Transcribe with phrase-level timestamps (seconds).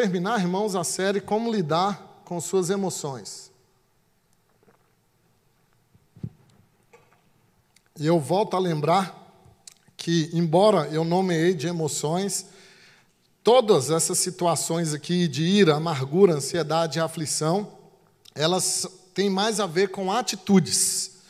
[0.00, 3.50] terminar, irmãos, a série Como Lidar com Suas Emoções.
[7.98, 9.12] E eu volto a lembrar
[9.96, 12.46] que, embora eu nomeei de emoções,
[13.42, 17.72] todas essas situações aqui de ira, amargura, ansiedade e aflição,
[18.36, 21.22] elas têm mais a ver com atitudes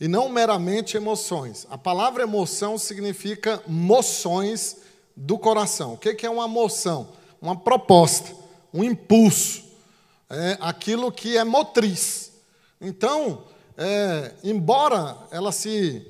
[0.00, 1.68] e não meramente emoções.
[1.70, 4.78] A palavra emoção significa moções
[5.16, 5.92] do coração.
[5.92, 7.16] O que é uma moção?
[7.40, 8.34] Uma proposta,
[8.72, 9.64] um impulso,
[10.30, 12.32] é aquilo que é motriz.
[12.80, 13.44] Então,
[13.76, 16.06] é, embora ela se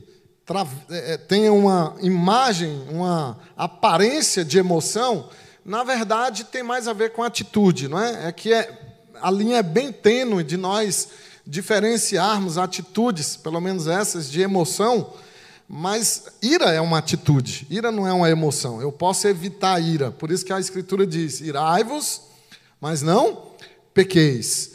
[0.88, 5.28] é, é, tenha uma imagem, uma aparência de emoção,
[5.62, 8.28] na verdade tem mais a ver com atitude, não é?
[8.28, 11.08] É que é, a linha é bem tênue de nós
[11.46, 15.12] diferenciarmos atitudes, pelo menos essas, de emoção,
[15.68, 18.80] mas ira é uma atitude, ira não é uma emoção.
[18.80, 22.22] Eu posso evitar a ira, por isso que a Escritura diz: irai-vos,
[22.80, 23.48] mas não
[23.92, 24.72] pequeis.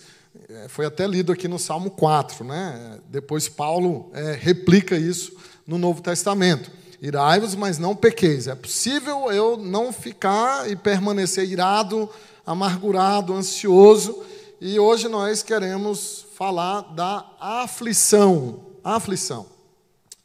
[0.47, 2.99] É, foi até lido aqui no Salmo 4, né?
[3.09, 6.69] Depois Paulo é, replica isso no Novo Testamento.
[7.01, 8.47] Irai-vos, mas não pequeis.
[8.47, 12.07] É possível eu não ficar e permanecer irado,
[12.45, 14.23] amargurado, ansioso.
[14.61, 18.59] E hoje nós queremos falar da aflição.
[18.83, 19.52] Aflição.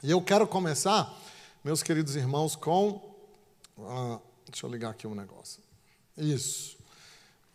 [0.01, 1.13] E eu quero começar,
[1.65, 3.17] meus queridos irmãos, com.
[3.81, 5.61] Ah, deixa eu ligar aqui um negócio.
[6.17, 6.77] Isso.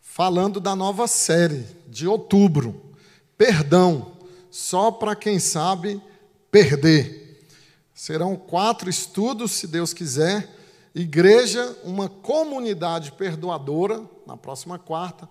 [0.02, 2.92] Falando da nova série de outubro.
[3.38, 4.18] Perdão.
[4.50, 6.02] Só para quem sabe
[6.50, 7.48] perder.
[7.94, 10.46] Serão quatro estudos, se Deus quiser.
[10.94, 15.26] Igreja, uma comunidade perdoadora, na próxima quarta.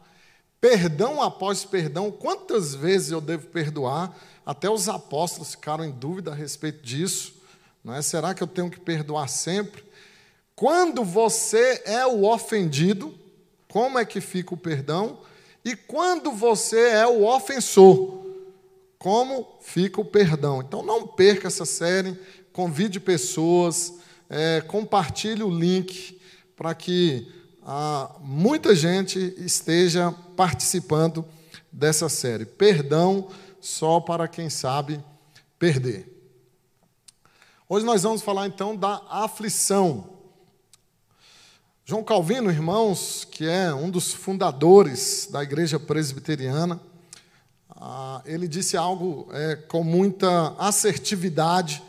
[0.60, 4.18] Perdão após perdão, quantas vezes eu devo perdoar?
[4.46, 7.34] Até os apóstolos ficaram em dúvida a respeito disso.
[7.84, 8.02] Não é?
[8.02, 9.84] Será que eu tenho que perdoar sempre?
[10.56, 13.14] Quando você é o ofendido,
[13.68, 15.20] como é que fica o perdão?
[15.66, 18.24] E quando você é o ofensor,
[19.00, 20.62] como fica o perdão?
[20.62, 22.18] Então não perca essa série,
[22.52, 23.94] convide pessoas,
[24.30, 26.20] é, compartilhe o link
[26.56, 27.28] para que
[27.66, 31.26] ah, muita gente esteja participando
[31.72, 32.46] dessa série.
[32.46, 33.28] Perdão
[33.64, 35.02] só para quem sabe
[35.58, 36.06] perder.
[37.70, 40.10] Hoje nós vamos falar então da aflição.
[41.86, 46.80] João Calvino, irmãos, que é um dos fundadores da igreja presbiteriana,
[47.70, 51.82] ah, ele disse algo é, com muita assertividade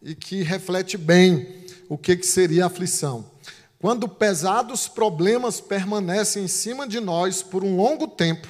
[0.00, 3.30] e que reflete bem o que, que seria aflição.
[3.78, 8.48] Quando pesados problemas permanecem em cima de nós por um longo tempo,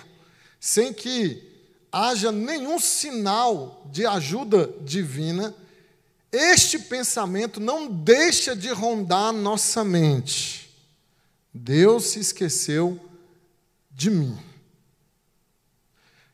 [0.60, 1.49] sem que
[1.92, 5.54] haja nenhum sinal de ajuda divina,
[6.32, 10.70] este pensamento não deixa de rondar nossa mente.
[11.52, 13.00] Deus se esqueceu
[13.90, 14.38] de mim.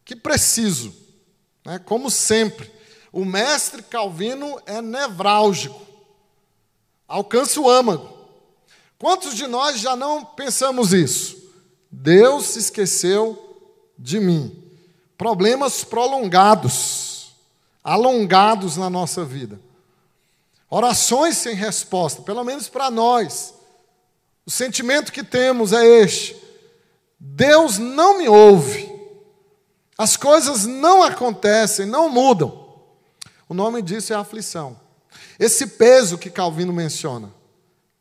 [0.04, 0.94] Que preciso,
[1.64, 1.78] né?
[1.78, 2.70] como sempre,
[3.10, 5.80] o mestre Calvino é nevrálgico,
[7.08, 8.14] alcança o âmago.
[8.98, 11.50] Quantos de nós já não pensamos isso?
[11.90, 13.58] Deus se esqueceu
[13.98, 14.65] de mim.
[15.16, 17.34] Problemas prolongados,
[17.82, 19.60] alongados na nossa vida.
[20.68, 23.54] Orações sem resposta, pelo menos para nós.
[24.44, 26.36] O sentimento que temos é este:
[27.18, 28.94] Deus não me ouve.
[29.98, 32.66] As coisas não acontecem, não mudam.
[33.48, 34.78] O nome disso é aflição.
[35.38, 37.32] Esse peso que Calvino menciona,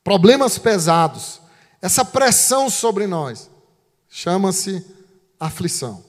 [0.03, 1.41] problemas pesados,
[1.81, 3.49] essa pressão sobre nós,
[4.09, 4.85] chama-se
[5.39, 6.04] aflição.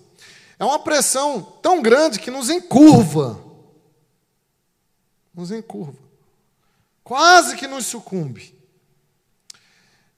[0.58, 3.42] É uma pressão tão grande que nos encurva.
[5.34, 5.98] Nos encurva.
[7.04, 8.54] Quase que nos sucumbe.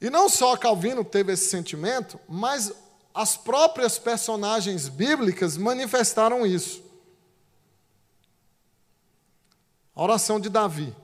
[0.00, 2.72] E não só Calvino teve esse sentimento, mas
[3.12, 6.82] as próprias personagens bíblicas manifestaram isso.
[9.94, 10.94] A oração de Davi.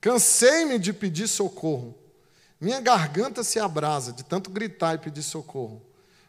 [0.00, 1.94] Cansei-me de pedir socorro.
[2.58, 5.82] Minha garganta se abrasa de tanto gritar e pedir socorro.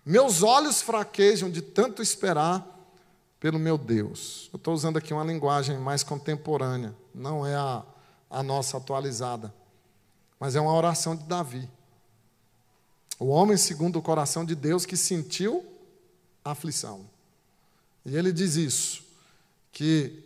[0.06, 2.68] Meus olhos fraquejam de tanto esperar
[3.40, 4.50] pelo meu Deus.
[4.54, 7.84] Eu estou usando aqui uma linguagem mais contemporânea, não é a,
[8.30, 9.54] a nossa atualizada,
[10.40, 11.70] mas é uma oração de Davi.
[13.20, 15.66] O homem segundo o coração de Deus que sentiu
[16.44, 17.06] aflição.
[18.06, 19.04] E ele diz isso,
[19.72, 20.24] que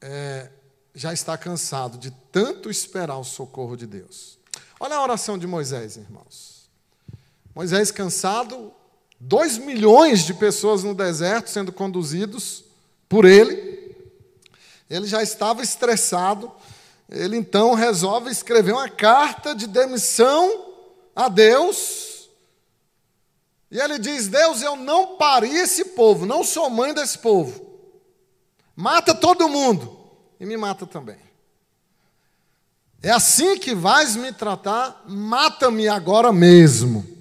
[0.00, 0.50] é,
[0.94, 4.38] já está cansado de tanto esperar o socorro de Deus.
[4.78, 6.68] Olha a oração de Moisés, irmãos.
[7.54, 8.72] Moisés cansado,
[9.20, 12.64] dois milhões de pessoas no deserto sendo conduzidos
[13.08, 13.94] por ele.
[14.88, 16.50] Ele já estava estressado.
[17.08, 20.66] Ele então resolve escrever uma carta de demissão
[21.14, 22.28] a Deus
[23.70, 27.68] E ele diz: Deus, eu não pari esse povo, não sou mãe desse povo.
[28.74, 29.98] Mata todo mundo
[30.38, 31.18] e me mata também.
[33.02, 37.19] É assim que vais me tratar, mata-me agora mesmo.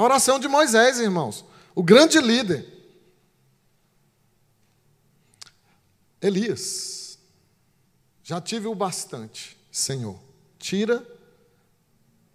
[0.00, 1.44] A oração de Moisés, irmãos,
[1.74, 2.66] o grande líder.
[6.22, 7.18] Elias,
[8.24, 10.18] já tive o bastante, Senhor,
[10.58, 11.06] tira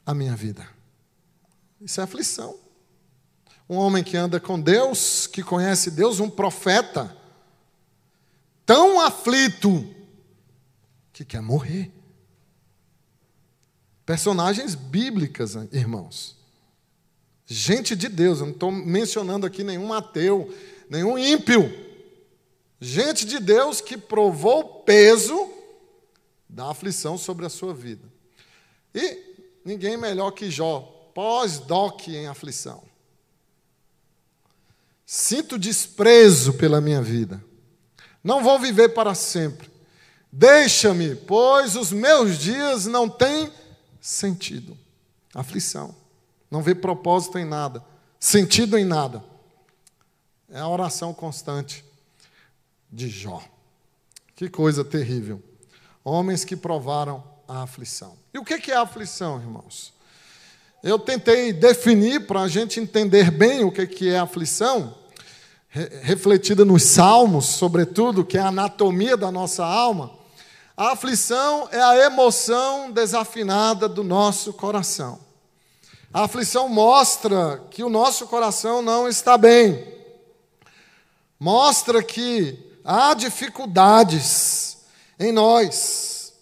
[0.05, 0.69] a minha vida.
[1.81, 2.55] Isso é aflição.
[3.67, 7.17] Um homem que anda com Deus, que conhece Deus, um profeta,
[8.63, 9.91] tão aflito
[11.11, 11.91] que quer morrer.
[14.05, 16.44] Personagens bíblicas, irmãos.
[17.47, 20.53] Gente de Deus, eu não estou mencionando aqui nenhum ateu,
[20.89, 21.71] nenhum ímpio.
[22.79, 25.49] Gente de Deus que provou o peso
[26.49, 28.07] da aflição sobre a sua vida.
[28.93, 32.83] E ninguém melhor que Jó, pós-doc em aflição.
[35.05, 37.43] Sinto desprezo pela minha vida.
[38.23, 39.69] Não vou viver para sempre.
[40.31, 43.51] Deixa-me, pois os meus dias não têm
[44.01, 44.77] sentido.
[45.33, 45.95] Aflição.
[46.49, 47.83] Não vê propósito em nada,
[48.19, 49.23] sentido em nada.
[50.49, 51.83] É a oração constante
[52.91, 53.43] de Jó.
[54.35, 55.41] Que coisa terrível.
[56.03, 58.15] Homens que provaram a aflição.
[58.33, 59.93] E o que é a aflição, irmãos?
[60.83, 64.95] Eu tentei definir para a gente entender bem o que é a aflição
[66.01, 70.11] refletida nos Salmos, sobretudo, que é a anatomia da nossa alma,
[70.77, 75.19] a aflição é a emoção desafinada do nosso coração.
[76.15, 79.85] A aflição mostra que o nosso coração não está bem,
[81.37, 84.77] mostra que há dificuldades
[85.19, 86.33] em nós.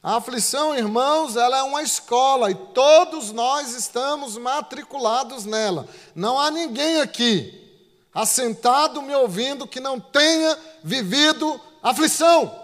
[0.00, 5.88] A aflição, irmãos, ela é uma escola e todos nós estamos matriculados nela.
[6.14, 7.82] Não há ninguém aqui
[8.14, 12.54] assentado me ouvindo que não tenha vivido aflição.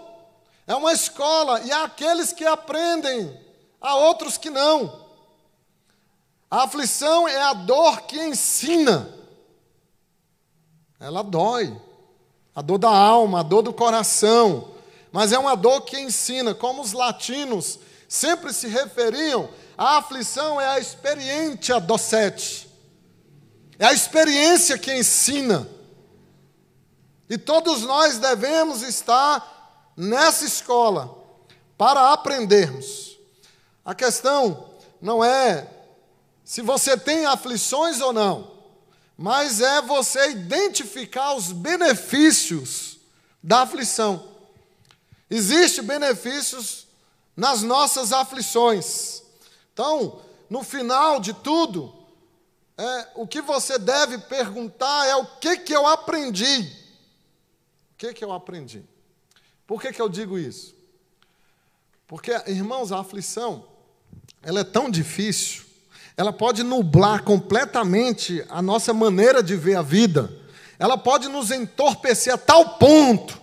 [0.65, 3.37] É uma escola e há aqueles que aprendem,
[3.81, 5.02] há outros que não.
[6.53, 9.09] A aflição é a dor que ensina.
[10.99, 11.75] Ela dói.
[12.53, 14.69] A dor da alma, a dor do coração.
[15.11, 20.67] Mas é uma dor que ensina, como os latinos sempre se referiam, a aflição é
[20.67, 22.69] a experiência docete.
[23.79, 25.67] É a experiência que ensina.
[27.27, 31.17] E todos nós devemos estar nessa escola
[31.75, 33.17] para aprendermos.
[33.83, 34.69] A questão
[35.01, 35.72] não é
[36.43, 38.51] se você tem aflições ou não,
[39.17, 42.97] mas é você identificar os benefícios
[43.41, 44.31] da aflição.
[45.29, 46.87] Existem benefícios
[47.35, 49.23] nas nossas aflições.
[49.73, 51.93] Então, no final de tudo,
[52.77, 56.61] é, o que você deve perguntar é o que, que eu aprendi.
[57.93, 58.83] O que, que eu aprendi?
[59.65, 60.75] Por que, que eu digo isso?
[62.07, 63.67] Porque, irmãos, a aflição,
[64.41, 65.63] ela é tão difícil,
[66.15, 70.31] ela pode nublar completamente a nossa maneira de ver a vida,
[70.77, 73.41] ela pode nos entorpecer a tal ponto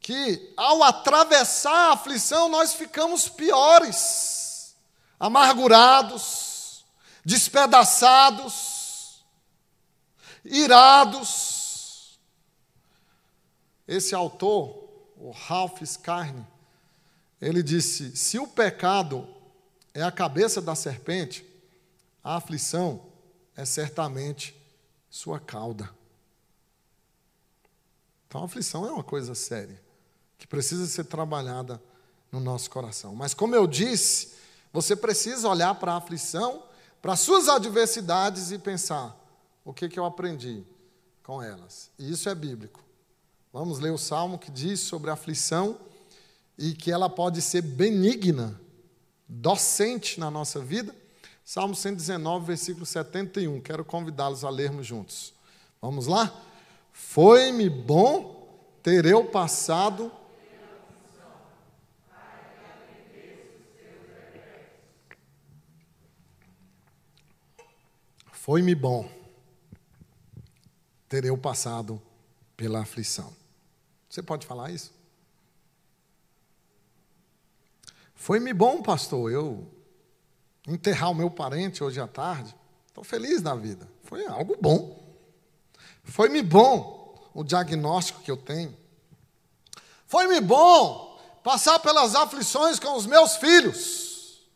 [0.00, 4.74] que, ao atravessar a aflição, nós ficamos piores,
[5.18, 6.84] amargurados,
[7.24, 9.24] despedaçados,
[10.44, 12.18] irados.
[13.86, 16.46] Esse autor, o Ralph Scarne,
[17.40, 19.28] ele disse: se o pecado
[19.92, 21.44] é a cabeça da serpente,
[22.22, 23.02] a aflição
[23.56, 24.54] é certamente
[25.08, 25.90] sua cauda.
[28.28, 29.80] Então a aflição é uma coisa séria,
[30.38, 31.82] que precisa ser trabalhada
[32.30, 33.14] no nosso coração.
[33.14, 34.34] Mas como eu disse,
[34.72, 36.62] você precisa olhar para a aflição
[37.02, 39.16] para suas adversidades e pensar:
[39.64, 40.64] o que, que eu aprendi
[41.22, 41.90] com elas?
[41.98, 42.84] E isso é bíblico.
[43.52, 45.76] Vamos ler o salmo que diz sobre a aflição
[46.56, 48.60] e que ela pode ser benigna,
[49.30, 50.94] docente na nossa vida.
[51.44, 53.60] Salmo 119, versículo 71.
[53.60, 55.32] Quero convidá-los a lermos juntos.
[55.80, 56.34] Vamos lá?
[56.92, 58.48] Foi-me bom
[58.82, 60.10] ter eu passado
[68.32, 69.08] Foi-me bom
[71.08, 72.00] ter eu passado
[72.56, 73.32] pela aflição.
[74.08, 74.92] Você pode falar isso?
[78.20, 79.66] Foi-me bom, pastor, eu
[80.68, 82.54] enterrar o meu parente hoje à tarde.
[82.86, 83.90] Estou feliz na vida.
[84.02, 85.16] Foi algo bom.
[86.04, 88.76] Foi-me bom o diagnóstico que eu tenho.
[90.06, 94.46] Foi-me bom passar pelas aflições com os meus filhos.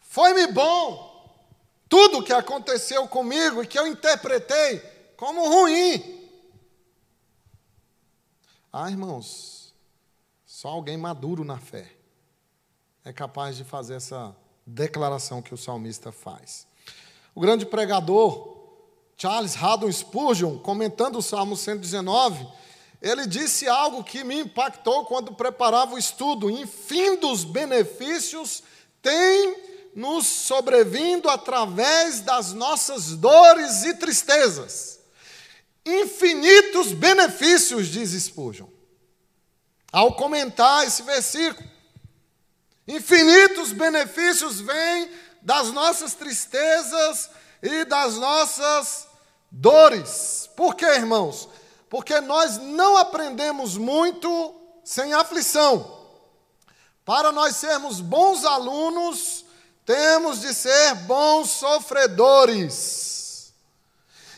[0.00, 1.30] Foi-me bom
[1.90, 4.78] tudo que aconteceu comigo e que eu interpretei
[5.18, 6.26] como ruim.
[8.72, 9.74] Ah, irmãos,
[10.46, 11.94] só alguém maduro na fé
[13.04, 14.34] é capaz de fazer essa
[14.66, 16.66] declaração que o salmista faz.
[17.34, 18.54] O grande pregador
[19.16, 22.46] Charles Haddon Spurgeon, comentando o Salmo 119,
[23.02, 28.62] ele disse algo que me impactou quando preparava o estudo: infindos benefícios
[29.02, 29.56] têm
[29.94, 34.94] nos sobrevindo através das nossas dores e tristezas
[35.84, 38.68] infinitos benefícios, diz Spurgeon,
[39.92, 41.73] ao comentar esse versículo.
[42.86, 45.10] Infinitos benefícios vêm
[45.40, 47.30] das nossas tristezas
[47.62, 49.08] e das nossas
[49.50, 50.50] dores.
[50.56, 51.48] Por quê, irmãos?
[51.88, 56.02] Porque nós não aprendemos muito sem aflição.
[57.04, 59.44] Para nós sermos bons alunos,
[59.84, 63.14] temos de ser bons sofredores.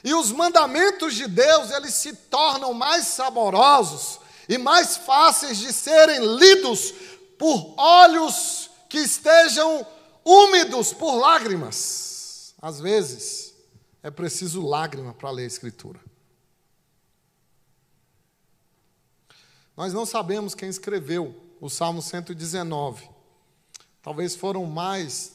[0.05, 6.21] E os mandamentos de Deus, eles se tornam mais saborosos e mais fáceis de serem
[6.37, 6.95] lidos
[7.39, 9.87] por olhos que estejam
[10.25, 12.55] úmidos por lágrimas.
[12.61, 13.55] Às vezes,
[14.03, 16.01] é preciso lágrima para ler a Escritura.
[19.77, 23.09] Nós não sabemos quem escreveu o Salmo 119.
[24.03, 25.33] Talvez foram mais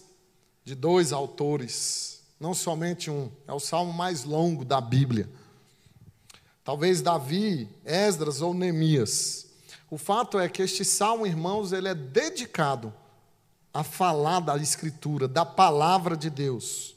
[0.63, 5.29] de dois autores não somente um, é o salmo mais longo da Bíblia.
[6.63, 9.46] Talvez Davi, Esdras ou Neemias.
[9.91, 12.93] O fato é que este salmo, irmãos, ele é dedicado
[13.74, 16.95] a falar da Escritura, da palavra de Deus.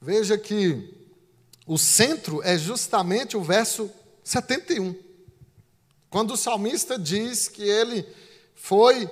[0.00, 0.94] Veja que
[1.66, 3.90] o centro é justamente o verso
[4.22, 4.94] 71.
[6.08, 8.06] Quando o salmista diz que ele
[8.54, 9.10] foi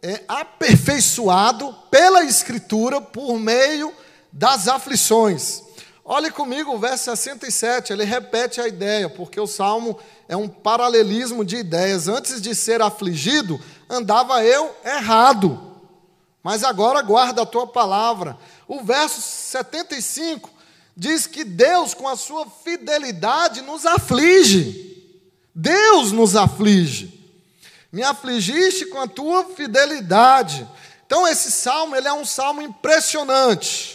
[0.00, 3.92] é, aperfeiçoado pela Escritura por meio
[4.30, 5.64] das aflições.
[6.04, 11.44] Olhe comigo o verso 67, ele repete a ideia, porque o salmo é um paralelismo
[11.44, 12.08] de ideias.
[12.08, 15.78] Antes de ser afligido, andava eu errado,
[16.42, 18.36] mas agora guarda a tua palavra.
[18.66, 20.50] O verso 75
[20.96, 24.90] diz que Deus, com a sua fidelidade, nos aflige.
[25.54, 27.20] Deus nos aflige.
[27.92, 30.66] Me afligiste com a tua fidelidade.
[31.06, 33.91] Então esse salmo, ele é um salmo impressionante.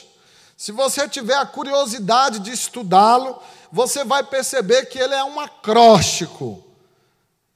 [0.57, 3.39] Se você tiver a curiosidade de estudá-lo,
[3.71, 6.63] você vai perceber que ele é um acróstico.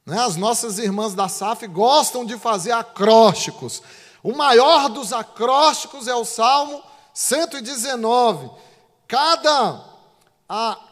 [0.05, 0.21] Né?
[0.21, 3.81] As nossas irmãs da SAF gostam de fazer acrósticos.
[4.21, 8.51] O maior dos acrósticos é o Salmo 119.
[9.07, 9.83] Cada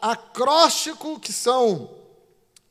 [0.01, 1.91] acróstico, que são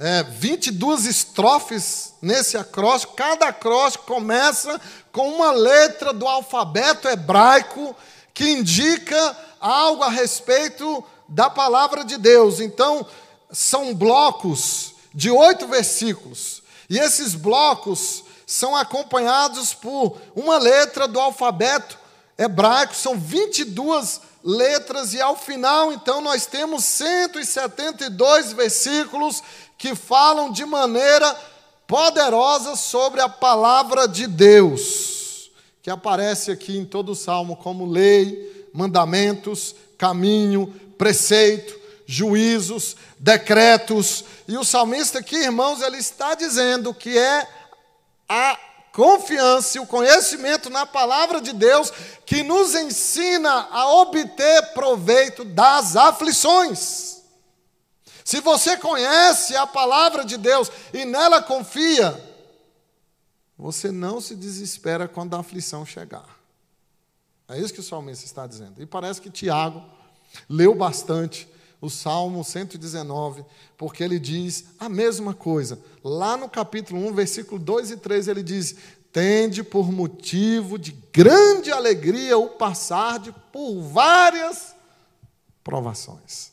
[0.01, 4.81] é, 22 estrofes nesse acróstico, cada acróstico começa
[5.13, 7.95] com uma letra do alfabeto hebraico
[8.39, 12.61] que indica algo a respeito da palavra de Deus.
[12.61, 13.05] Então,
[13.51, 21.99] são blocos de oito versículos, e esses blocos são acompanhados por uma letra do alfabeto
[22.39, 29.43] hebraico, são 22 letras, e ao final, então, nós temos 172 versículos
[29.77, 31.37] que falam de maneira
[31.89, 35.18] poderosa sobre a palavra de Deus
[35.83, 44.25] que aparece aqui em todo o salmo como lei, mandamentos, caminho, preceito, juízos, decretos.
[44.47, 47.47] E o salmista aqui, irmãos, ele está dizendo que é
[48.29, 48.59] a
[48.93, 51.93] confiança e o conhecimento na palavra de Deus
[52.27, 57.23] que nos ensina a obter proveito das aflições.
[58.25, 62.28] Se você conhece a palavra de Deus e nela confia,
[63.59, 66.39] você não se desespera quando a aflição chegar.
[67.49, 68.81] É isso que o salmista está dizendo.
[68.81, 69.83] E parece que Tiago
[70.49, 71.49] leu bastante
[71.81, 73.45] o Salmo 119,
[73.77, 75.81] porque ele diz a mesma coisa.
[76.05, 78.77] Lá no capítulo 1, versículo 2 e 3, ele diz:
[79.13, 84.77] Tende por motivo de grande alegria o passar de por várias
[85.65, 86.53] provações.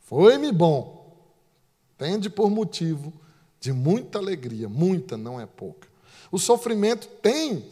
[0.00, 0.96] Foi-me bom.
[1.98, 3.12] Tende por motivo
[3.72, 5.88] muita alegria, muita não é pouca.
[6.30, 7.64] O sofrimento tem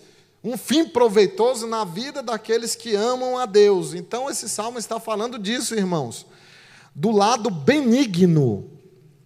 [0.43, 3.95] um fim proveitoso na vida daqueles que amam a Deus.
[3.95, 6.26] Então, esse salmo está falando disso, irmãos,
[6.95, 8.71] do lado benigno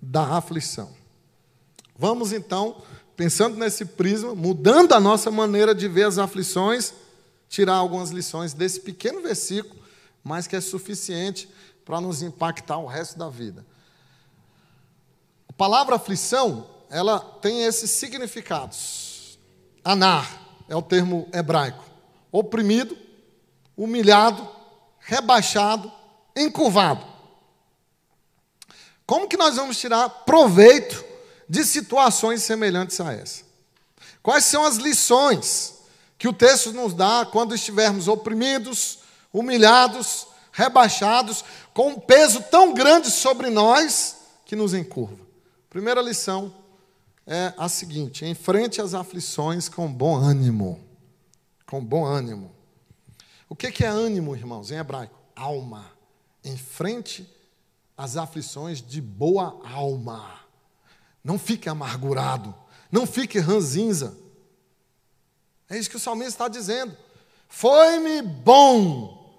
[0.01, 0.91] da aflição.
[1.99, 2.83] Vamos então,
[3.17, 6.93] pensando nesse prisma, mudando a nossa maneira de ver as aflições,
[7.49, 9.81] tirar algumas lições desse pequeno versículo,
[10.23, 11.49] mas que é suficiente
[11.85, 13.65] para nos impactar o resto da vida
[15.61, 19.39] palavra aflição, ela tem esses significados.
[19.85, 20.27] Anar
[20.67, 21.85] é o termo hebraico.
[22.33, 22.97] Oprimido,
[23.77, 24.49] humilhado,
[25.01, 25.93] rebaixado,
[26.35, 27.05] encurvado.
[29.05, 31.05] Como que nós vamos tirar proveito
[31.47, 33.45] de situações semelhantes a essa?
[34.23, 35.75] Quais são as lições
[36.17, 39.01] que o texto nos dá quando estivermos oprimidos,
[39.31, 45.29] humilhados, rebaixados, com um peso tão grande sobre nós que nos encurva?
[45.71, 46.53] Primeira lição
[47.25, 50.85] é a seguinte: enfrente as aflições com bom ânimo.
[51.65, 52.53] Com bom ânimo.
[53.49, 55.17] O que é ânimo, irmãos, em hebraico?
[55.37, 55.93] Alma.
[56.45, 57.29] Enfrente
[57.97, 60.41] as aflições de boa alma.
[61.23, 62.53] Não fique amargurado.
[62.91, 64.17] Não fique ranzinza.
[65.69, 66.97] É isso que o salmista está dizendo.
[67.49, 69.39] Foi-me bom.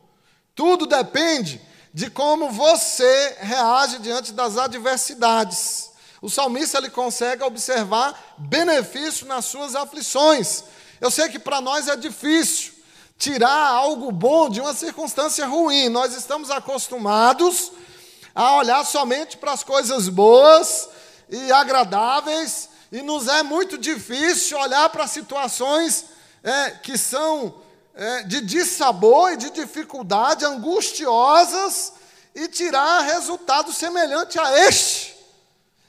[0.55, 1.61] Tudo depende
[1.93, 5.90] de como você reage diante das adversidades.
[6.21, 10.63] O salmista ele consegue observar benefício nas suas aflições.
[10.99, 12.73] Eu sei que para nós é difícil
[13.17, 15.89] tirar algo bom de uma circunstância ruim.
[15.89, 17.71] Nós estamos acostumados
[18.35, 20.89] a olhar somente para as coisas boas
[21.27, 26.05] e agradáveis, e nos é muito difícil olhar para situações
[26.43, 27.55] é, que são
[27.95, 31.93] é, de dissabor e de dificuldade, angustiosas,
[32.35, 35.10] e tirar resultado semelhante a este.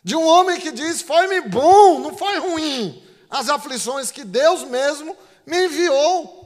[0.02, 5.16] De um homem que diz: Foi-me bom, não foi ruim, as aflições que Deus mesmo
[5.46, 6.40] me enviou.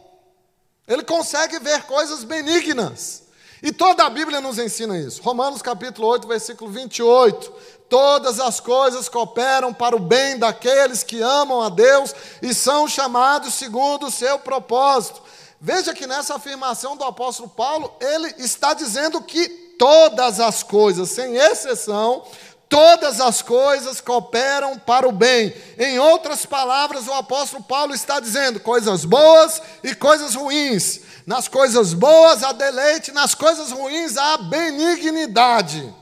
[0.86, 3.24] Ele consegue ver coisas benignas.
[3.62, 5.22] E toda a Bíblia nos ensina isso.
[5.22, 7.52] Romanos capítulo 8, versículo 28.
[7.88, 13.54] Todas as coisas cooperam para o bem daqueles que amam a Deus e são chamados
[13.54, 15.22] segundo o seu propósito.
[15.60, 19.48] Veja que nessa afirmação do apóstolo Paulo, ele está dizendo que
[19.78, 22.24] todas as coisas, sem exceção,
[22.68, 25.54] todas as coisas cooperam para o bem.
[25.78, 31.00] Em outras palavras, o apóstolo Paulo está dizendo coisas boas e coisas ruins.
[31.26, 35.92] Nas coisas boas há deleite, nas coisas ruins há benignidade.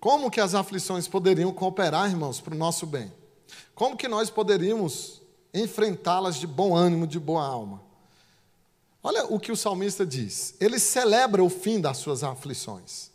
[0.00, 3.12] Como que as aflições poderiam cooperar, irmãos, para o nosso bem?
[3.74, 5.20] Como que nós poderíamos
[5.52, 7.82] enfrentá-las de bom ânimo, de boa alma?
[9.02, 10.54] Olha o que o salmista diz.
[10.60, 13.09] Ele celebra o fim das suas aflições.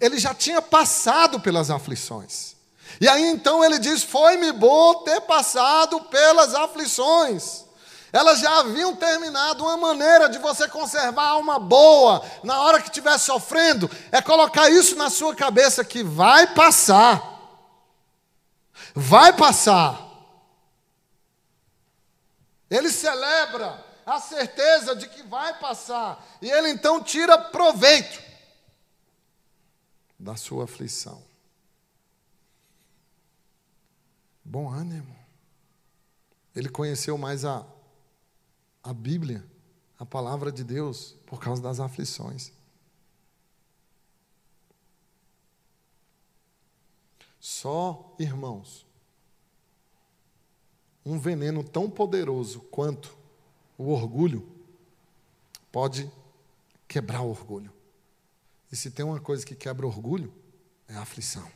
[0.00, 2.56] Ele já tinha passado pelas aflições.
[3.00, 7.64] E aí então ele diz: Foi-me bom ter passado pelas aflições.
[8.12, 9.64] Elas já haviam terminado.
[9.64, 14.70] Uma maneira de você conservar a alma boa na hora que estiver sofrendo é colocar
[14.70, 17.34] isso na sua cabeça que vai passar.
[18.94, 20.00] Vai passar.
[22.70, 26.24] Ele celebra a certeza de que vai passar.
[26.40, 28.25] E ele então tira proveito
[30.18, 31.22] da sua aflição.
[34.44, 35.16] Bom ânimo.
[36.54, 37.66] Ele conheceu mais a
[38.86, 39.44] a Bíblia,
[39.98, 42.52] a palavra de Deus, por causa das aflições.
[47.40, 48.86] Só, irmãos,
[51.04, 53.18] um veneno tão poderoso quanto
[53.76, 54.48] o orgulho
[55.72, 56.08] pode
[56.86, 57.72] quebrar o orgulho.
[58.70, 60.34] E se tem uma coisa que quebra orgulho,
[60.88, 61.50] é a aflição.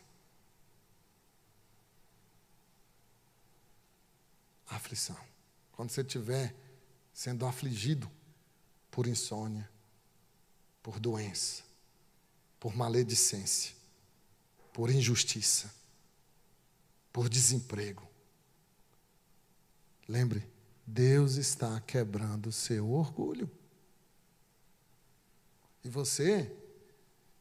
[4.69, 5.19] A aflição.
[5.73, 6.55] Quando você tiver
[7.13, 8.11] sendo afligido
[8.91, 9.69] por insônia,
[10.83, 11.63] por doença,
[12.59, 13.75] por maledicência,
[14.73, 15.73] por injustiça,
[17.13, 18.07] por desemprego.
[20.09, 20.49] Lembre,
[20.87, 23.51] Deus está quebrando o seu orgulho.
[25.85, 26.55] E você,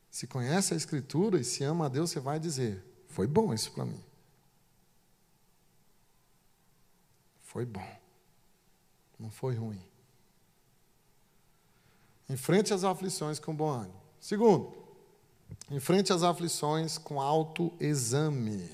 [0.09, 3.71] se conhece a Escritura e se ama a Deus, você vai dizer: foi bom isso
[3.71, 4.03] para mim.
[7.41, 7.99] Foi bom.
[9.19, 9.81] Não foi ruim.
[12.29, 13.99] Enfrente as aflições com bom ânimo.
[14.19, 14.77] Segundo,
[15.71, 18.69] enfrente as aflições com autoexame.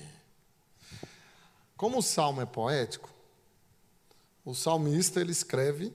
[1.76, 3.08] Como o salmo é poético,
[4.44, 5.92] o salmista ele escreve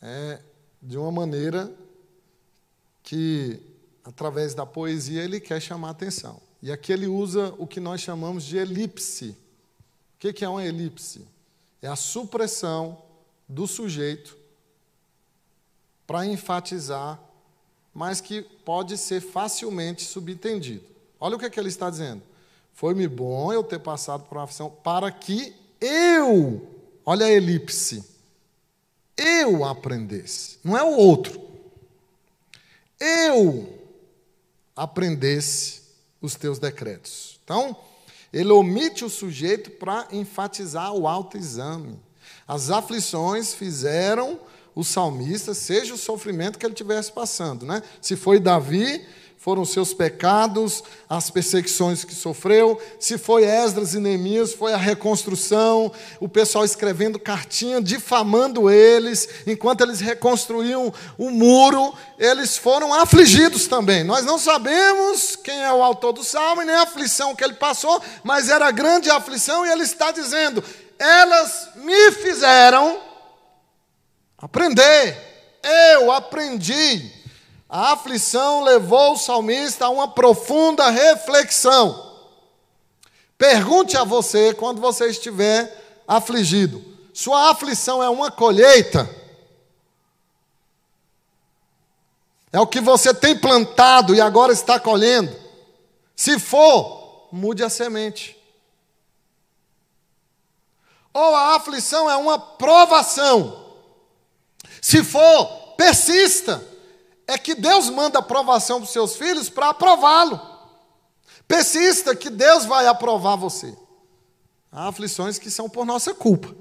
[0.00, 0.42] é,
[0.80, 1.72] de uma maneira
[3.02, 3.60] que,
[4.04, 6.40] através da poesia, ele quer chamar a atenção.
[6.62, 9.36] E aqui ele usa o que nós chamamos de elipse.
[10.14, 11.26] O que é uma elipse?
[11.80, 13.02] É a supressão
[13.48, 14.36] do sujeito
[16.06, 17.20] para enfatizar,
[17.92, 20.84] mas que pode ser facilmente subentendido.
[21.18, 22.22] Olha o que, é que ele está dizendo.
[22.74, 26.68] Foi-me bom eu ter passado por uma aflição para que eu,
[27.04, 28.04] olha a elipse,
[29.16, 31.40] eu aprendesse, não é o outro.
[32.98, 33.81] Eu
[34.76, 35.82] aprendesse
[36.20, 37.40] os teus decretos.
[37.44, 37.76] Então,
[38.32, 41.98] ele omite o sujeito para enfatizar o autoexame.
[42.46, 44.40] As aflições fizeram
[44.74, 47.66] o salmista, seja o sofrimento que ele estivesse passando.
[47.66, 47.82] Né?
[48.00, 49.04] Se foi Davi,
[49.42, 52.80] foram seus pecados, as perseguições que sofreu.
[53.00, 59.80] Se foi Esdras e Neemias, foi a reconstrução, o pessoal escrevendo cartinha, difamando eles, enquanto
[59.80, 64.04] eles reconstruíam o muro, eles foram afligidos também.
[64.04, 67.54] Nós não sabemos quem é o autor do salmo e nem a aflição que ele
[67.54, 70.62] passou, mas era grande aflição e ele está dizendo:
[70.96, 72.96] elas me fizeram
[74.38, 75.18] aprender,
[75.98, 77.21] eu aprendi
[77.72, 82.12] a aflição levou o salmista a uma profunda reflexão.
[83.38, 89.08] Pergunte a você, quando você estiver afligido: sua aflição é uma colheita?
[92.52, 95.34] É o que você tem plantado e agora está colhendo?
[96.14, 98.36] Se for, mude a semente.
[101.14, 103.64] Ou a aflição é uma provação?
[104.82, 105.46] Se for,
[105.78, 106.70] persista
[107.26, 110.40] é que Deus manda aprovação para os seus filhos para aprová-lo.
[111.46, 113.76] Persista que Deus vai aprovar você.
[114.70, 116.54] Há aflições que são por nossa culpa.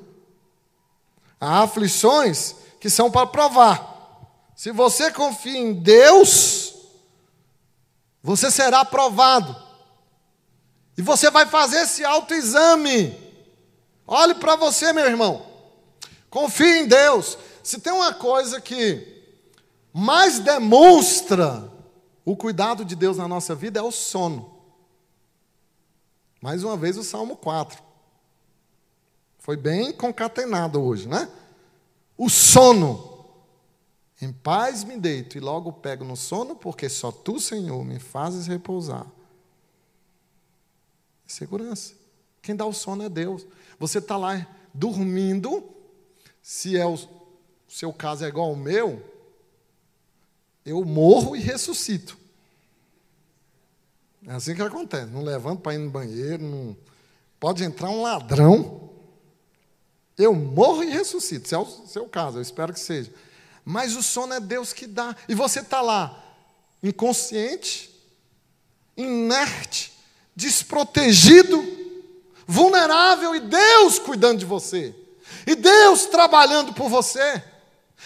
[1.39, 3.89] Há aflições que são para provar.
[4.56, 6.76] Se você confia em Deus,
[8.21, 9.56] você será aprovado.
[10.97, 13.17] E você vai fazer esse autoexame.
[14.06, 15.45] Olhe para você, meu irmão.
[16.30, 17.38] Confie em Deus.
[17.63, 19.11] Se tem uma coisa que
[19.93, 21.71] mais demonstra
[22.23, 24.60] o cuidado de Deus na nossa vida é o sono.
[26.41, 27.82] Mais uma vez o Salmo 4.
[29.39, 31.30] Foi bem concatenado hoje, né?
[32.17, 33.10] O sono.
[34.21, 38.45] Em paz me deito e logo pego no sono, porque só tu, Senhor, me fazes
[38.45, 39.08] repousar.
[41.25, 41.95] Segurança.
[42.41, 43.47] Quem dá o sono é Deus.
[43.80, 45.63] Você está lá dormindo,
[46.41, 46.97] se é o
[47.67, 49.04] seu caso é igual ao meu,
[50.65, 52.17] eu morro e ressuscito.
[54.28, 55.08] É assim que acontece.
[55.08, 56.78] Não levanto para ir no banheiro, não...
[57.39, 58.89] pode entrar um ladrão.
[60.17, 61.47] Eu morro e ressuscito.
[61.47, 63.12] Se é o seu caso, eu espero que seja.
[63.65, 65.15] Mas o sono é Deus que dá.
[65.28, 66.24] E você está lá,
[66.84, 67.89] inconsciente,
[68.95, 69.91] inerte,
[70.36, 71.63] desprotegido,
[72.45, 74.95] vulnerável, e Deus cuidando de você.
[75.47, 77.43] E Deus trabalhando por você.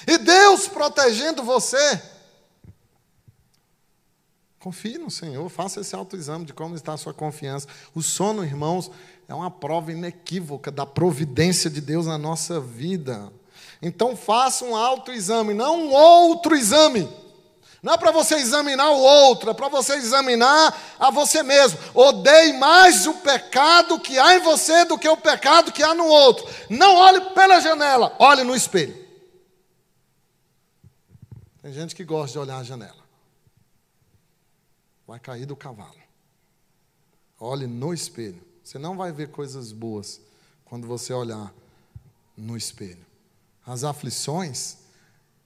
[0.08, 2.15] E Deus protegendo você.
[4.66, 7.68] Confie no Senhor, faça esse autoexame de como está a sua confiança.
[7.94, 8.90] O sono, irmãos,
[9.28, 13.32] é uma prova inequívoca da providência de Deus na nossa vida.
[13.80, 17.08] Então faça um autoexame, não um outro exame.
[17.84, 21.78] Não é para você examinar o outro, é para você examinar a você mesmo.
[21.94, 26.08] Odeie mais o pecado que há em você do que o pecado que há no
[26.08, 26.44] outro.
[26.72, 28.98] Não olhe pela janela, olhe no espelho.
[31.62, 33.05] Tem gente que gosta de olhar a janela
[35.08, 36.00] vai cair do cavalo.
[37.40, 38.42] Olhe no espelho.
[38.64, 40.20] Você não vai ver coisas boas
[40.64, 41.54] quando você olhar
[42.36, 43.06] no espelho.
[43.66, 44.78] As aflições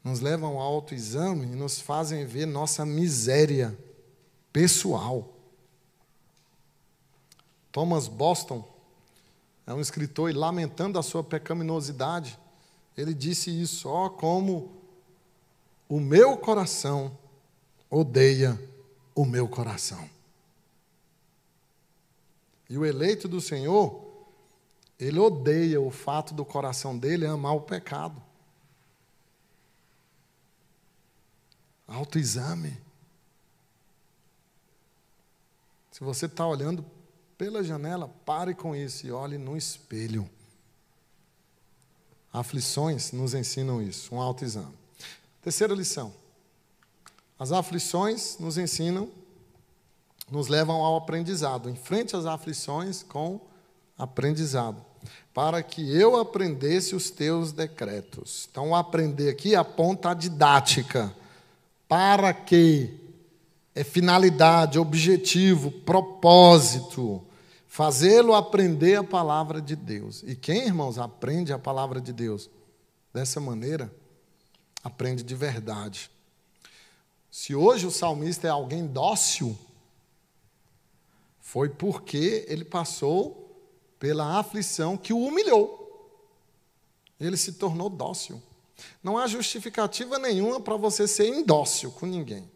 [0.04, 3.78] nos levam ao autoexame e nos fazem ver nossa miséria
[4.52, 5.34] pessoal.
[7.72, 8.67] Thomas Boston
[9.67, 12.39] é um escritor e lamentando a sua pecaminosidade,
[12.98, 14.72] ele disse isso: ó, oh, como
[15.88, 17.15] o meu coração
[17.89, 18.60] odeia
[19.20, 20.10] o meu coração.
[22.70, 24.02] E o eleito do Senhor,
[24.98, 28.22] ele odeia o fato do coração dele amar o pecado.
[31.86, 32.78] Autoexame.
[35.92, 36.86] Se você está olhando
[37.38, 40.30] pela janela, pare com isso e olhe no espelho.
[42.32, 44.78] Aflições nos ensinam isso, um autoexame.
[45.42, 46.14] Terceira lição.
[47.39, 49.10] As aflições nos ensinam,
[50.30, 51.69] nos levam ao aprendizado.
[51.69, 53.39] Enfrente as aflições com
[53.97, 54.84] aprendizado.
[55.34, 58.49] Para que eu aprendesse os teus decretos.
[58.52, 61.15] Então, aprender aqui aponta a didática.
[61.88, 62.93] Para que
[63.73, 67.23] é finalidade, objetivo, propósito.
[67.65, 70.21] Fazê-lo aprender a palavra de Deus.
[70.28, 72.49] E quem, irmãos, aprende a palavra de Deus
[73.13, 73.89] dessa maneira,
[74.84, 76.12] aprende de verdade.
[77.32, 79.58] Se hoje o salmista é alguém dócil,
[81.39, 83.39] foi porque ele passou
[84.00, 85.78] pela aflição que o humilhou.
[87.20, 88.42] Ele se tornou dócil.
[89.04, 92.50] Não há justificativa nenhuma para você ser indócil com ninguém.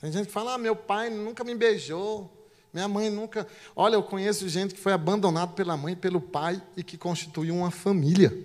[0.00, 2.32] Tem gente que fala: ah, meu pai nunca me beijou,
[2.72, 3.46] minha mãe nunca.
[3.74, 7.54] Olha, eu conheço gente que foi abandonado pela mãe e pelo pai e que constituiu
[7.54, 8.36] uma família.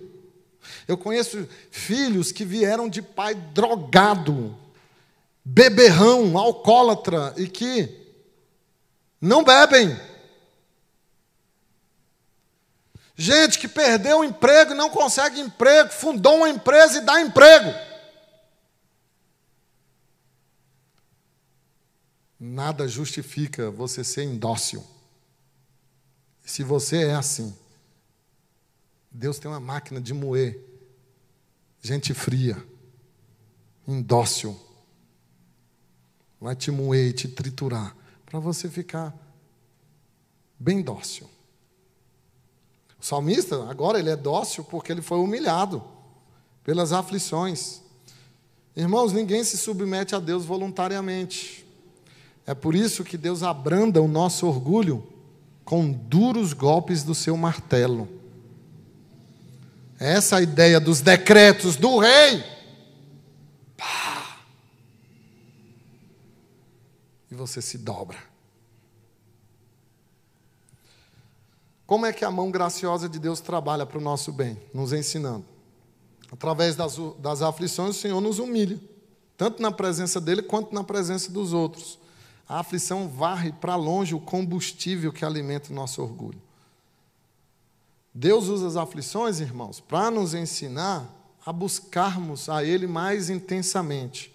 [0.88, 4.56] Eu conheço filhos que vieram de pai drogado,
[5.44, 7.88] beberrão, alcoólatra e que
[9.20, 9.98] não bebem.
[13.16, 17.72] Gente que perdeu o emprego e não consegue emprego, fundou uma empresa e dá emprego.
[22.40, 24.84] Nada justifica você ser indócil.
[26.42, 27.56] Se você é assim,
[29.10, 30.60] Deus tem uma máquina de moer
[31.84, 32.56] gente fria,
[33.86, 34.58] indócil.
[36.44, 39.16] Vai te moer te triturar para você ficar
[40.58, 41.26] bem dócil.
[43.00, 45.82] O salmista, agora ele é dócil porque ele foi humilhado
[46.62, 47.80] pelas aflições.
[48.76, 51.64] Irmãos, ninguém se submete a Deus voluntariamente.
[52.46, 55.02] É por isso que Deus abranda o nosso orgulho
[55.64, 58.06] com duros golpes do seu martelo.
[59.98, 62.53] É essa a ideia dos decretos do rei.
[67.34, 68.16] E você se dobra.
[71.84, 74.56] Como é que a mão graciosa de Deus trabalha para o nosso bem?
[74.72, 75.44] Nos ensinando.
[76.30, 78.80] Através das, das aflições, o Senhor nos humilha,
[79.36, 81.98] tanto na presença dele quanto na presença dos outros.
[82.48, 86.40] A aflição varre para longe o combustível que alimenta o nosso orgulho.
[88.14, 91.04] Deus usa as aflições, irmãos, para nos ensinar
[91.44, 94.33] a buscarmos a Ele mais intensamente.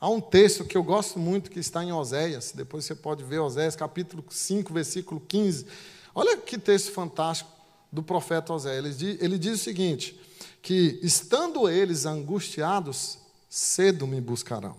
[0.00, 3.38] Há um texto que eu gosto muito que está em Oséias, depois você pode ver
[3.38, 5.66] Oséias, capítulo 5, versículo 15.
[6.14, 7.50] Olha que texto fantástico
[7.92, 9.02] do profeta Oséias.
[9.02, 10.18] Ele diz, o seguinte:
[10.62, 14.76] que estando eles angustiados, cedo me buscarão.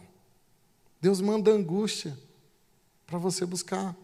[1.00, 2.18] Deus manda angústia
[3.06, 3.96] para você buscar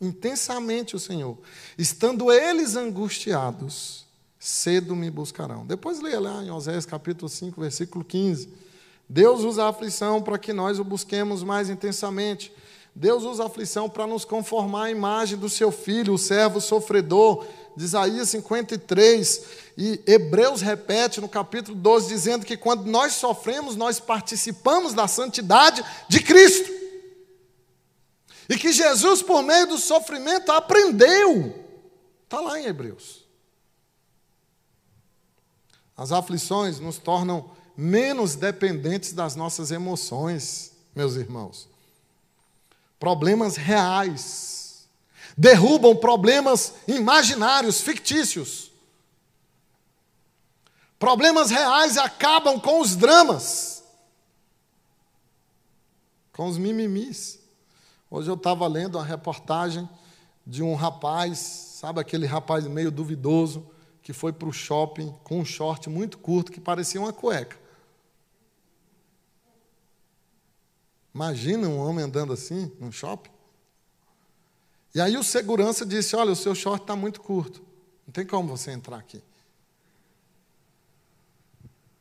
[0.00, 1.38] intensamente o Senhor.
[1.78, 4.04] Estando eles angustiados,
[4.36, 5.64] cedo me buscarão.
[5.64, 8.66] Depois leia lá em Oséias capítulo 5, versículo 15.
[9.08, 12.52] Deus usa a aflição para que nós o busquemos mais intensamente.
[12.94, 17.46] Deus usa a aflição para nos conformar à imagem do seu filho, o servo sofredor,
[17.76, 19.42] de Isaías 53.
[19.76, 25.84] E Hebreus repete no capítulo 12, dizendo que quando nós sofremos, nós participamos da santidade
[26.08, 26.72] de Cristo.
[28.48, 31.54] E que Jesus, por meio do sofrimento, aprendeu.
[32.24, 33.24] Está lá em Hebreus.
[35.96, 41.68] As aflições nos tornam menos dependentes das nossas emoções, meus irmãos.
[42.98, 44.88] Problemas reais
[45.36, 48.72] derrubam problemas imaginários, fictícios.
[50.98, 53.84] Problemas reais acabam com os dramas,
[56.32, 57.38] com os mimimis.
[58.10, 59.86] Hoje eu estava lendo uma reportagem
[60.46, 63.68] de um rapaz, sabe aquele rapaz meio duvidoso,
[64.02, 67.65] que foi para o shopping com um short muito curto que parecia uma cueca.
[71.16, 73.30] Imagina um homem andando assim num shopping.
[74.94, 77.64] E aí o segurança disse: Olha, o seu short está muito curto.
[78.06, 79.22] Não tem como você entrar aqui.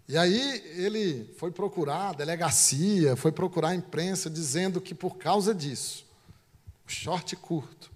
[0.06, 5.56] E aí ele foi procurar a delegacia, foi procurar a imprensa, dizendo que por causa
[5.56, 6.06] disso,
[6.86, 7.90] o short curto,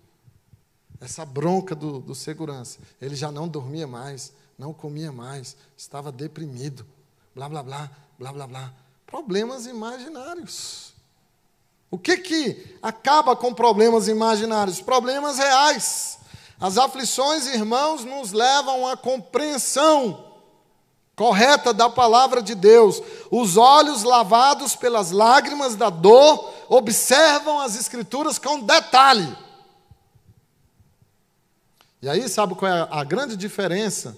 [1.01, 6.85] essa bronca do, do segurança, ele já não dormia mais, não comia mais, estava deprimido,
[7.35, 8.73] blá, blá, blá, blá, blá, blá.
[9.05, 10.97] Problemas imaginários.
[11.91, 14.81] O que que acaba com problemas imaginários?
[14.81, 16.19] Problemas reais.
[16.59, 20.29] As aflições, irmãos, nos levam à compreensão
[21.19, 23.01] correta da palavra de Deus.
[23.29, 29.35] Os olhos lavados pelas lágrimas da dor observam as Escrituras com detalhe.
[32.01, 34.17] E aí, sabe qual é a grande diferença?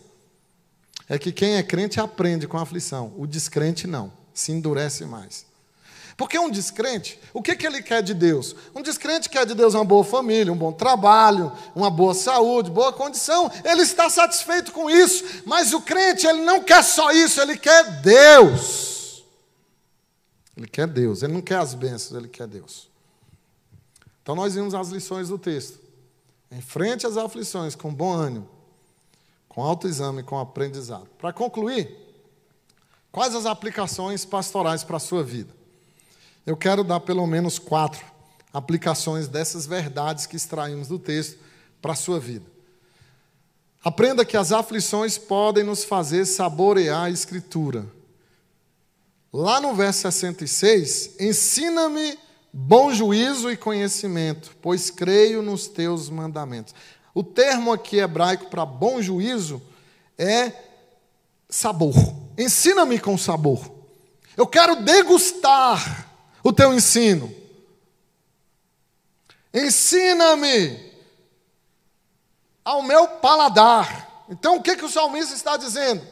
[1.10, 5.46] É que quem é crente aprende com a aflição, o descrente não, se endurece mais.
[6.22, 8.56] Porque um descrente, o que, que ele quer de Deus?
[8.76, 12.94] Um descrente quer de Deus uma boa família, um bom trabalho, uma boa saúde, boa
[12.94, 13.52] condição.
[13.66, 15.42] Ele está satisfeito com isso.
[15.48, 19.24] Mas o crente, ele não quer só isso, ele quer Deus.
[20.56, 22.88] Ele quer Deus, ele não quer as bênçãos, ele quer Deus.
[24.22, 25.80] Então nós vimos as lições do texto.
[26.52, 28.48] Enfrente as aflições com bom ânimo,
[29.50, 31.08] com autoexame, com aprendizado.
[31.18, 31.98] Para concluir,
[33.12, 35.60] quais as aplicações pastorais para a sua vida?
[36.46, 38.06] Eu quero dar pelo menos quatro
[38.54, 41.40] aplicações dessas verdades que extraímos do texto
[41.82, 42.46] para a sua vida.
[43.84, 47.86] Aprenda que as aflições podem nos fazer saborear a Escritura.
[49.34, 52.20] Lá no verso 66, ensina-me
[52.52, 56.76] bom juízo e conhecimento, pois creio nos teus mandamentos.
[57.14, 59.62] O termo aqui hebraico para bom juízo
[60.18, 60.52] é
[61.50, 61.96] sabor.
[62.38, 63.72] Ensina-me com sabor.
[64.38, 66.11] Eu quero degustar
[66.44, 67.34] o teu ensino.
[69.54, 70.92] Ensina-me
[72.64, 74.26] ao meu paladar.
[74.30, 76.06] Então, o que, que o salmista está dizendo?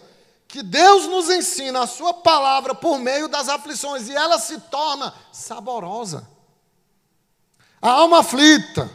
[0.47, 5.13] Que Deus nos ensina a sua palavra por meio das aflições e ela se torna
[5.31, 6.27] saborosa.
[7.81, 8.89] A alma aflita,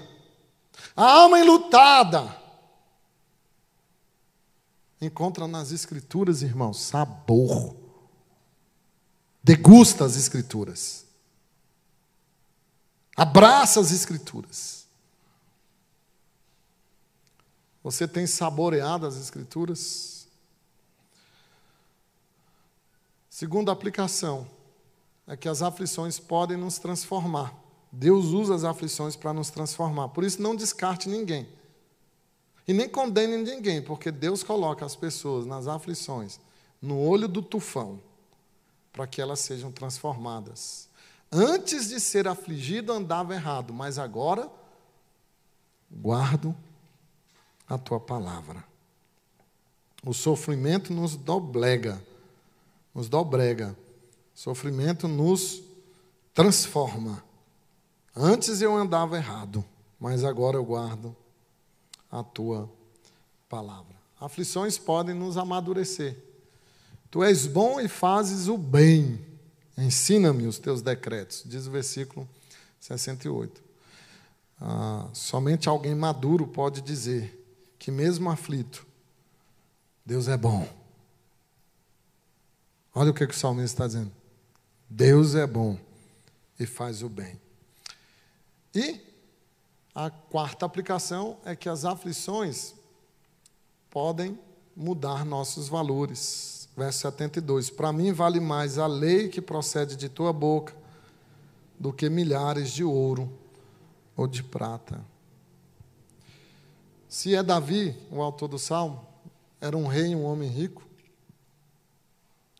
[0.95, 2.37] a alma enlutada,
[5.01, 7.77] encontra nas Escrituras, irmãos, sabor.
[9.43, 11.04] Degusta as Escrituras.
[13.17, 14.87] Abraça as Escrituras.
[17.83, 20.27] Você tem saboreado as Escrituras?
[23.29, 24.49] Segunda aplicação
[25.27, 27.55] é que as aflições podem nos transformar.
[27.91, 30.09] Deus usa as aflições para nos transformar.
[30.09, 31.49] Por isso, não descarte ninguém.
[32.67, 36.41] E nem condene ninguém, porque Deus coloca as pessoas nas aflições,
[36.81, 38.01] no olho do tufão,
[38.93, 40.89] para que elas sejam transformadas.
[41.37, 44.49] Antes de ser afligido, andava errado, mas agora
[45.91, 46.55] guardo
[47.69, 48.63] a tua palavra.
[50.07, 52.01] O sofrimento nos doblega,
[52.95, 53.77] nos dobrega.
[54.33, 55.61] O sofrimento nos
[56.33, 57.25] transforma.
[58.15, 59.65] Antes eu andava errado,
[59.99, 61.17] mas agora eu guardo
[62.13, 62.71] a tua
[63.49, 63.97] palavra.
[64.21, 66.17] Aflições podem nos amadurecer.
[67.11, 69.34] Tu és bom e fazes o bem.
[69.77, 72.29] Ensina-me os teus decretos, diz o versículo
[72.81, 73.63] 68.
[74.61, 77.41] Ah, somente alguém maduro pode dizer
[77.79, 78.87] que, mesmo aflito,
[80.07, 80.69] Deus é bom.
[82.95, 84.13] Olha o que, que o salmista está dizendo.
[84.89, 85.77] Deus é bom
[86.59, 87.41] e faz o bem.
[88.75, 89.01] E
[89.95, 92.75] a quarta aplicação é que as aflições
[93.91, 94.39] podem
[94.77, 96.64] mudar nossos valores.
[96.77, 97.71] Verso 72.
[97.71, 100.75] Para mim vale mais a lei que procede de tua boca
[101.79, 103.33] do que milhares de ouro
[104.17, 105.05] ou de prata.
[107.09, 109.07] Se é Davi, o autor do salmo,
[109.61, 110.83] era um rei, um homem rico,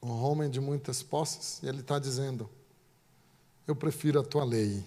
[0.03, 2.49] um homem de muitas posses, e ele está dizendo:
[3.67, 4.87] Eu prefiro a tua lei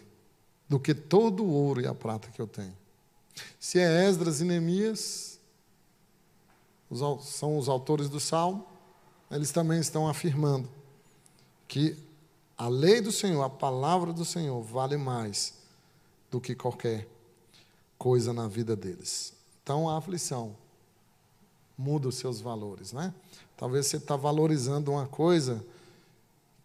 [0.69, 2.75] do que todo o ouro e a prata que eu tenho.
[3.59, 5.39] Se é Esdras e Neemias,
[7.21, 8.65] são os autores do Salmo,
[9.29, 10.69] eles também estão afirmando
[11.67, 11.97] que
[12.57, 15.53] a lei do Senhor, a palavra do Senhor, vale mais
[16.31, 17.07] do que qualquer
[17.97, 19.33] coisa na vida deles.
[19.61, 20.55] Então a aflição
[21.77, 23.13] muda os seus valores, né?
[23.55, 25.63] Talvez você está valorizando uma coisa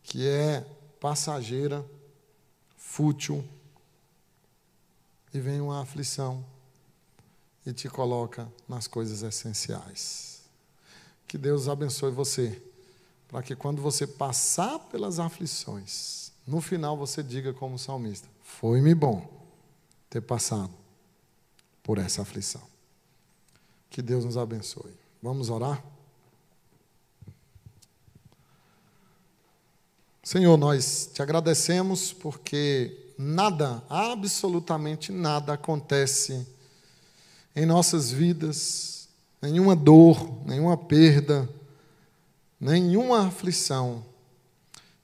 [0.02, 0.64] que é
[1.00, 1.84] passageira,
[2.76, 3.44] fútil,
[5.34, 6.44] e vem uma aflição
[7.64, 10.31] e te coloca nas coisas essenciais.
[11.32, 12.60] Que Deus abençoe você,
[13.26, 19.42] para que quando você passar pelas aflições, no final você diga como salmista: Foi-me bom
[20.10, 20.74] ter passado
[21.82, 22.60] por essa aflição.
[23.88, 24.92] Que Deus nos abençoe.
[25.22, 25.82] Vamos orar?
[30.22, 36.46] Senhor, nós te agradecemos porque nada, absolutamente nada acontece
[37.56, 39.01] em nossas vidas,
[39.42, 41.48] nenhuma dor, nenhuma perda,
[42.58, 44.04] nenhuma aflição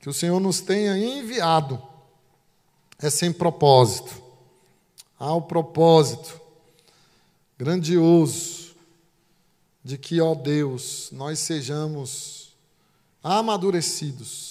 [0.01, 1.83] que o Senhor nos tenha enviado
[2.99, 4.23] é sem propósito.
[5.19, 6.41] Há o propósito
[7.59, 8.77] grandioso
[9.85, 12.57] de que, ó Deus, nós sejamos
[13.23, 14.49] amadurecidos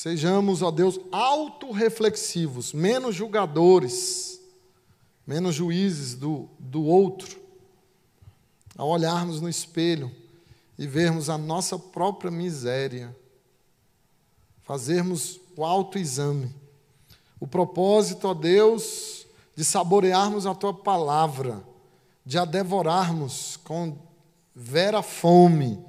[0.00, 4.40] Sejamos, ó Deus, autorreflexivos, menos julgadores,
[5.26, 7.39] menos juízes do, do outro.
[8.80, 10.10] Ao olharmos no espelho
[10.78, 13.14] e vermos a nossa própria miséria,
[14.62, 16.50] fazermos o autoexame.
[17.38, 21.62] O propósito, ó Deus, de saborearmos a tua palavra,
[22.24, 23.98] de a devorarmos com
[24.54, 25.84] vera fome,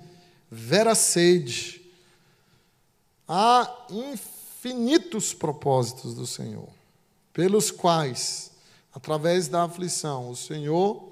[0.50, 1.82] vera sede
[3.26, 6.68] Há infinitos propósitos do Senhor,
[7.32, 8.52] pelos quais,
[8.94, 11.11] através da aflição, o Senhor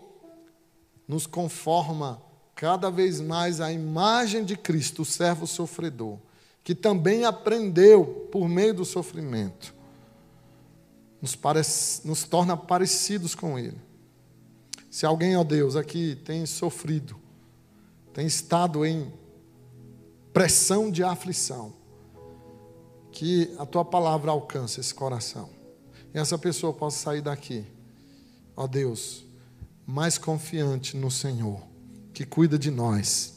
[1.09, 2.21] nos conforma
[2.53, 6.19] cada vez mais à imagem de Cristo, o servo sofredor,
[6.63, 9.73] que também aprendeu por meio do sofrimento.
[11.19, 13.81] Nos, parece, nos torna parecidos com Ele.
[14.91, 17.15] Se alguém, ó Deus, aqui tem sofrido,
[18.13, 19.11] tem estado em
[20.31, 21.73] pressão de aflição,
[23.11, 25.49] que a tua palavra alcance esse coração.
[26.13, 27.65] E essa pessoa possa sair daqui,
[28.55, 29.28] ó Deus,
[29.89, 31.63] mais confiante no Senhor,
[32.13, 33.33] que cuida de nós,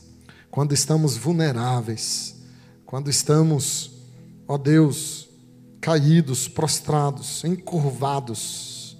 [0.51, 2.37] quando estamos vulneráveis,
[2.85, 3.93] quando estamos,
[4.47, 5.31] ó Deus,
[5.81, 8.99] caídos, prostrados, encurvados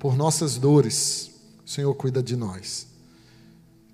[0.00, 1.30] por nossas dores,
[1.64, 2.88] o Senhor cuida de nós.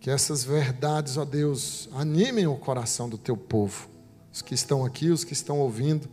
[0.00, 3.90] Que essas verdades, ó Deus, animem o coração do teu povo,
[4.32, 6.08] os que estão aqui, os que estão ouvindo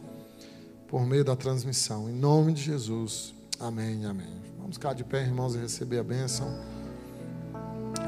[0.86, 2.10] por meio da transmissão.
[2.10, 3.34] Em nome de Jesus.
[3.58, 4.57] Amém, amém.
[4.68, 6.54] Vamos ficar de pé, irmãos, e receber a bênção.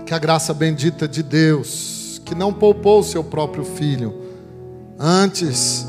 [0.06, 4.14] Que a graça bendita de Deus, que não poupou o seu próprio filho,
[5.00, 5.88] antes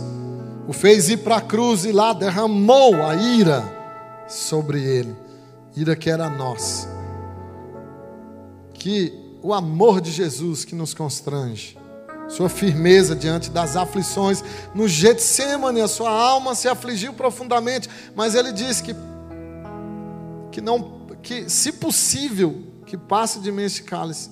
[0.69, 3.65] o fez ir para a cruz e lá derramou a ira
[4.29, 5.13] sobre ele,
[5.75, 6.89] ira que era nossa.
[8.73, 9.13] Que
[9.43, 11.77] o amor de Jesus que nos constrange,
[12.29, 18.53] sua firmeza diante das aflições, no Getsemane a sua alma se afligiu profundamente, mas ele
[18.53, 18.95] disse que
[20.61, 24.31] que não que se possível que passe de mim este cálice,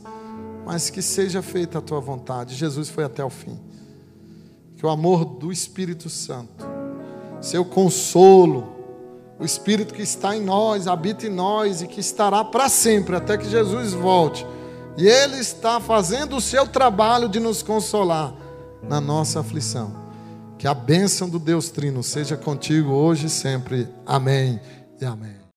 [0.64, 2.54] mas que seja feita a tua vontade.
[2.54, 3.58] Jesus foi até o fim.
[4.76, 6.66] Que o amor do Espírito Santo,
[7.40, 8.68] seu consolo,
[9.38, 13.36] o Espírito que está em nós, habita em nós e que estará para sempre até
[13.36, 14.46] que Jesus volte
[14.96, 18.34] e Ele está fazendo o seu trabalho de nos consolar
[18.82, 20.08] na nossa aflição.
[20.58, 23.88] Que a bênção do Deus Trino seja contigo hoje e sempre.
[24.04, 24.60] Amém
[25.00, 25.37] e amém.